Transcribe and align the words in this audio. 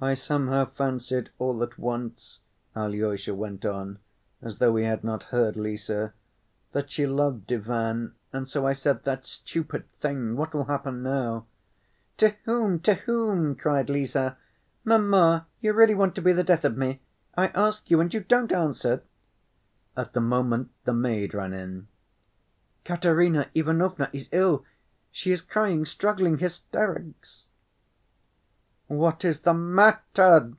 "I 0.00 0.14
somehow 0.14 0.66
fancied 0.66 1.30
all 1.40 1.60
at 1.64 1.76
once," 1.76 2.38
Alyosha 2.76 3.34
went 3.34 3.64
on 3.64 3.98
as 4.40 4.58
though 4.58 4.76
he 4.76 4.84
had 4.84 5.02
not 5.02 5.24
heard 5.34 5.56
Lise, 5.56 5.90
"that 6.70 6.88
she 6.88 7.04
loved 7.04 7.52
Ivan, 7.52 8.14
and 8.32 8.48
so 8.48 8.64
I 8.64 8.74
said 8.74 9.02
that 9.02 9.26
stupid 9.26 9.90
thing.... 9.90 10.36
What 10.36 10.54
will 10.54 10.66
happen 10.66 11.02
now?" 11.02 11.46
"To 12.18 12.28
whom, 12.44 12.78
to 12.82 12.94
whom?" 12.94 13.56
cried 13.56 13.90
Lise. 13.90 14.16
"Mamma, 14.84 15.48
you 15.60 15.72
really 15.72 15.96
want 15.96 16.14
to 16.14 16.22
be 16.22 16.32
the 16.32 16.44
death 16.44 16.64
of 16.64 16.76
me. 16.76 17.00
I 17.36 17.48
ask 17.48 17.90
you 17.90 18.00
and 18.00 18.14
you 18.14 18.20
don't 18.20 18.52
answer." 18.52 19.02
At 19.96 20.12
the 20.12 20.20
moment 20.20 20.70
the 20.84 20.94
maid 20.94 21.34
ran 21.34 21.52
in. 21.52 21.88
"Katerina 22.84 23.48
Ivanovna 23.52 24.10
is 24.12 24.28
ill.... 24.30 24.64
She 25.10 25.32
is 25.32 25.42
crying, 25.42 25.84
struggling... 25.84 26.38
hysterics." 26.38 27.46
"What 28.90 29.22
is 29.22 29.40
the 29.42 29.52
matter?" 29.52 30.52